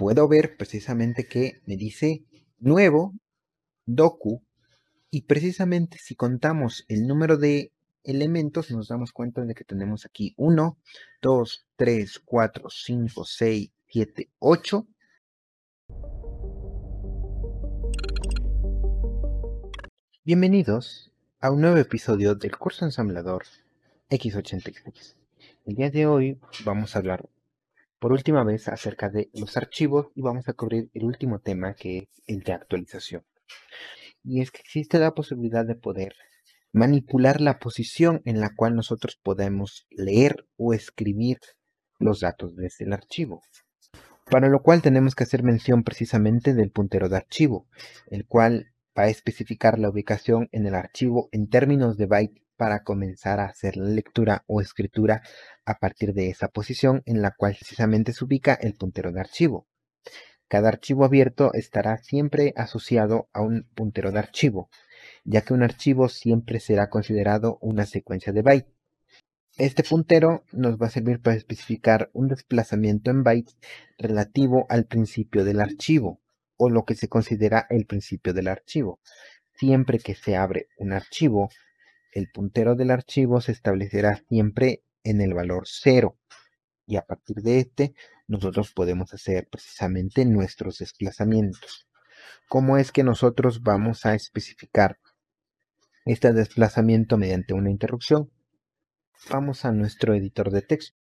[0.00, 2.24] puedo ver precisamente que me dice
[2.58, 3.12] nuevo
[3.84, 4.42] docu
[5.10, 7.70] y precisamente si contamos el número de
[8.02, 10.78] elementos nos damos cuenta de que tenemos aquí 1,
[11.20, 14.86] 2, 3, 4, 5, 6, 7, 8.
[20.24, 23.44] Bienvenidos a un nuevo episodio del curso ensamblador
[24.08, 25.14] X86.
[25.66, 27.28] El día de hoy vamos a hablar
[28.00, 31.98] por última vez acerca de los archivos y vamos a cubrir el último tema que
[31.98, 33.24] es el de actualización.
[34.24, 36.14] Y es que existe la posibilidad de poder
[36.72, 41.38] manipular la posición en la cual nosotros podemos leer o escribir
[41.98, 43.42] los datos desde el archivo.
[44.30, 47.66] Para lo cual tenemos que hacer mención precisamente del puntero de archivo,
[48.06, 52.84] el cual va a especificar la ubicación en el archivo en términos de byte para
[52.84, 55.22] comenzar a hacer la lectura o escritura
[55.64, 59.66] a partir de esa posición en la cual precisamente se ubica el puntero de archivo.
[60.46, 64.68] Cada archivo abierto estará siempre asociado a un puntero de archivo,
[65.24, 68.74] ya que un archivo siempre será considerado una secuencia de bytes.
[69.56, 73.56] Este puntero nos va a servir para especificar un desplazamiento en bytes
[73.96, 76.20] relativo al principio del archivo,
[76.58, 79.00] o lo que se considera el principio del archivo.
[79.54, 81.48] Siempre que se abre un archivo,
[82.12, 86.16] el puntero del archivo se establecerá siempre en el valor 0
[86.86, 87.94] y a partir de este
[88.26, 91.88] nosotros podemos hacer precisamente nuestros desplazamientos.
[92.48, 94.98] ¿Cómo es que nosotros vamos a especificar
[96.04, 98.30] este desplazamiento mediante una interrupción?
[99.30, 100.96] Vamos a nuestro editor de texto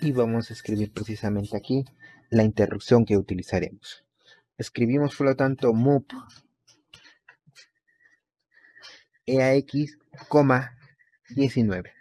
[0.00, 1.84] y vamos a escribir precisamente aquí
[2.30, 4.04] la interrupción que utilizaremos.
[4.58, 6.06] Escribimos por lo tanto move
[9.30, 9.96] EAX,
[11.36, 11.92] 19.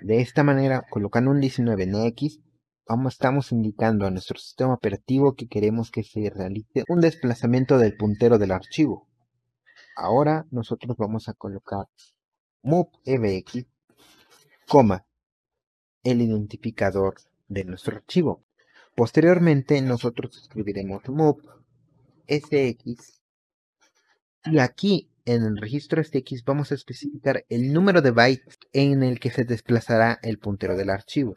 [0.00, 2.40] De esta manera, colocando un 19 en X,
[2.86, 7.96] vamos, estamos indicando a nuestro sistema operativo que queremos que se realice un desplazamiento del
[7.96, 9.06] puntero del archivo.
[9.94, 11.86] Ahora nosotros vamos a colocar
[12.62, 12.90] move
[16.04, 17.14] el identificador
[17.48, 18.44] de nuestro archivo.
[18.94, 21.42] Posteriormente nosotros escribiremos move
[22.26, 23.20] sx
[24.44, 29.20] y aquí en el registro STX vamos a especificar el número de bytes en el
[29.20, 31.36] que se desplazará el puntero del archivo.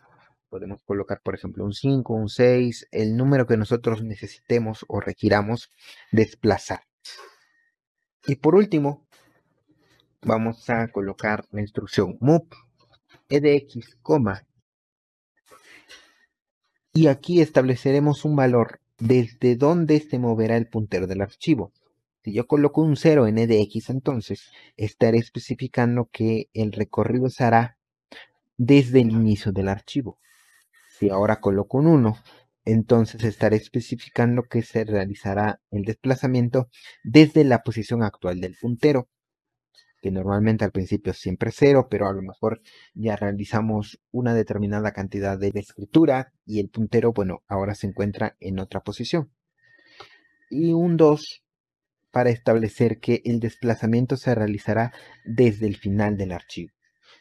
[0.49, 5.69] Podemos colocar, por ejemplo, un 5, un 6, el número que nosotros necesitemos o requiramos
[6.13, 6.83] desplazar.
[8.25, 9.05] Y por último,
[10.21, 12.47] vamos a colocar la instrucción move
[13.27, 13.97] edx,
[16.93, 21.73] y aquí estableceremos un valor desde donde se moverá el puntero del archivo.
[22.23, 27.77] Si yo coloco un 0 en edx, entonces estaré especificando que el recorrido se hará
[28.57, 30.19] desde el inicio del archivo.
[30.99, 32.15] Si ahora coloco un 1,
[32.63, 36.69] entonces estaré especificando que se realizará el desplazamiento
[37.03, 39.09] desde la posición actual del puntero,
[39.99, 42.61] que normalmente al principio es siempre 0, pero a lo mejor
[42.93, 48.59] ya realizamos una determinada cantidad de escritura y el puntero, bueno, ahora se encuentra en
[48.59, 49.31] otra posición.
[50.51, 51.43] Y un 2
[52.11, 54.93] para establecer que el desplazamiento se realizará
[55.25, 56.71] desde el final del archivo.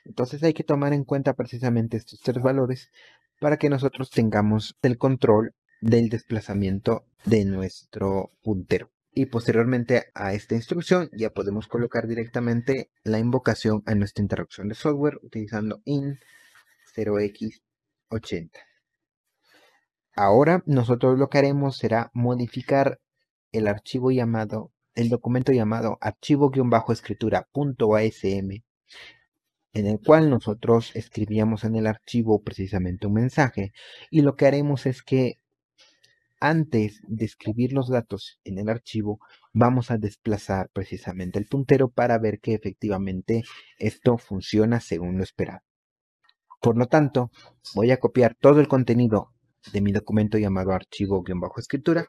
[0.05, 2.91] Entonces hay que tomar en cuenta precisamente estos tres valores
[3.41, 8.91] para que nosotros tengamos el control del desplazamiento de nuestro puntero.
[9.13, 14.75] Y posteriormente a esta instrucción ya podemos colocar directamente la invocación a nuestra interrupción de
[14.75, 16.19] software utilizando in
[16.95, 18.51] 0x80.
[20.15, 23.01] Ahora nosotros lo que haremos será modificar
[23.53, 28.63] el archivo llamado el documento llamado archivo-escritura.asm,
[29.73, 33.73] en el cual nosotros escribíamos en el archivo precisamente un mensaje
[34.11, 35.39] y lo que haremos es que
[36.41, 39.21] antes de escribir los datos en el archivo
[39.53, 43.43] vamos a desplazar precisamente el puntero para ver que efectivamente
[43.79, 45.61] esto funciona según lo esperado.
[46.61, 47.31] Por lo tanto,
[47.75, 49.33] voy a copiar todo el contenido
[49.73, 52.07] de mi documento llamado archivo-escritura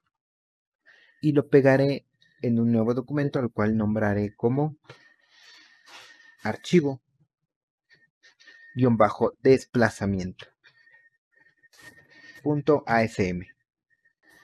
[1.21, 2.06] y lo pegaré
[2.41, 4.77] en un nuevo documento al cual nombraré como
[6.43, 7.01] archivo
[8.75, 10.47] guion bajo desplazamiento
[12.41, 13.41] punto asm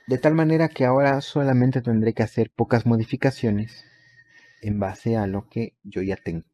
[0.08, 3.86] de tal manera que ahora solamente tendré que hacer pocas modificaciones
[4.62, 6.46] en base a lo que yo ya tengo.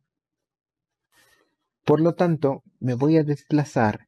[1.86, 4.08] Por lo tanto me voy a desplazar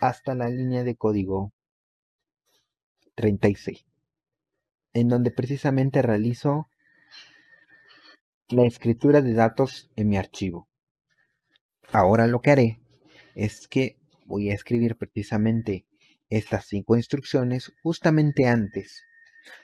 [0.00, 1.52] hasta la línea de código
[3.14, 3.86] 36
[4.96, 6.70] en donde precisamente realizo
[8.48, 10.68] la escritura de datos en mi archivo.
[11.92, 12.80] Ahora lo que haré
[13.34, 15.84] es que voy a escribir precisamente
[16.30, 19.02] estas cinco instrucciones justamente antes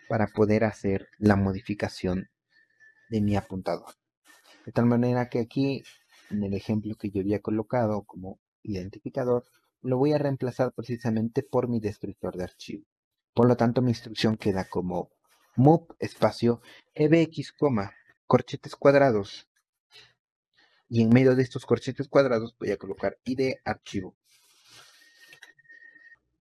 [0.06, 2.28] para poder hacer la modificación
[3.08, 3.94] de mi apuntador.
[4.66, 5.82] De tal manera que aquí,
[6.28, 9.44] en el ejemplo que yo había colocado como identificador,
[9.80, 12.84] lo voy a reemplazar precisamente por mi descriptor de archivo.
[13.32, 15.10] Por lo tanto, mi instrucción queda como
[15.56, 16.60] move espacio
[16.94, 17.54] ebx,
[18.26, 19.48] corchetes cuadrados.
[20.88, 24.14] Y en medio de estos corchetes cuadrados voy a colocar id archivo.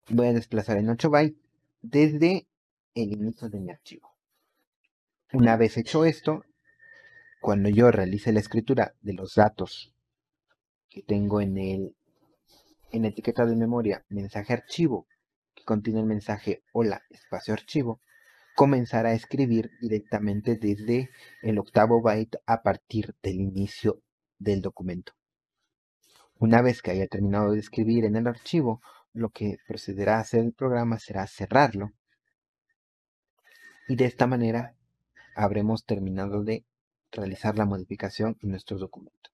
[0.09, 1.39] Voy a desplazar en 8 bytes
[1.81, 2.47] desde
[2.95, 4.09] el inicio de mi archivo.
[5.31, 6.43] Una vez hecho esto,
[7.39, 9.93] cuando yo realice la escritura de los datos
[10.89, 11.95] que tengo en el
[12.91, 15.07] en la etiqueta de memoria mensaje archivo
[15.53, 18.01] que contiene el mensaje hola espacio archivo,
[18.59, 21.09] comenzar a escribir directamente desde
[21.41, 24.01] el octavo byte a partir del inicio
[24.37, 25.13] del documento.
[26.39, 28.81] Una vez que haya terminado de escribir en el archivo,
[29.13, 31.93] lo que procederá a hacer el programa será cerrarlo
[33.87, 34.75] y de esta manera
[35.37, 36.65] habremos terminado de
[37.13, 39.29] realizar la modificación en nuestro documento.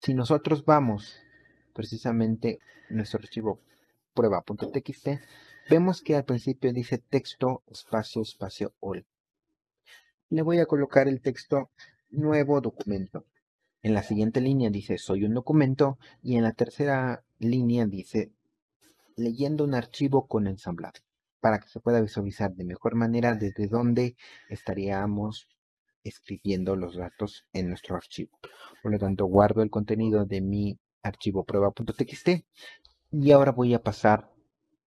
[0.00, 1.20] Si nosotros vamos
[1.74, 3.60] precisamente en nuestro archivo
[4.14, 5.20] prueba.txt,
[5.70, 9.06] vemos que al principio dice texto espacio espacio all.
[10.28, 11.70] Le voy a colocar el texto
[12.10, 13.24] nuevo documento.
[13.80, 18.32] En la siguiente línea dice soy un documento y en la tercera línea dice
[19.16, 21.00] leyendo un archivo con ensamblado
[21.40, 24.16] para que se pueda visualizar de mejor manera desde dónde
[24.48, 25.46] estaríamos
[26.02, 28.38] escribiendo los datos en nuestro archivo.
[28.82, 32.28] Por lo tanto, guardo el contenido de mi archivo prueba.txt
[33.12, 34.29] y ahora voy a pasar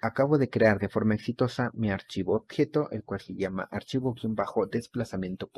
[0.01, 5.51] acabo de crear de forma exitosa mi archivo objeto, el cual se llama archivo-desplazamiento.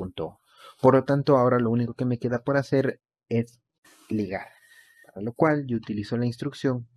[0.81, 2.99] Por lo tanto, ahora lo único que me queda por hacer
[3.29, 3.61] es
[4.09, 4.47] ligar,
[5.05, 6.87] para lo cual yo utilizo la instrucción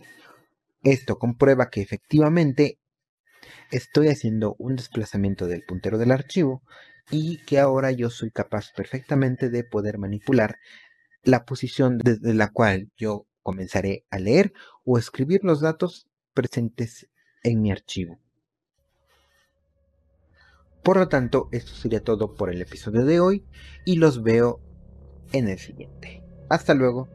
[0.84, 2.78] Esto comprueba que efectivamente
[3.72, 6.62] estoy haciendo un desplazamiento del puntero del archivo
[7.10, 10.58] y que ahora yo soy capaz perfectamente de poder manipular
[11.24, 14.52] la posición desde la cual yo comenzaré a leer
[14.84, 17.08] o escribir los datos presentes
[17.42, 18.20] en mi archivo.
[20.86, 23.44] Por lo tanto, esto sería todo por el episodio de hoy
[23.84, 24.60] y los veo
[25.32, 26.22] en el siguiente.
[26.48, 27.08] Hasta luego.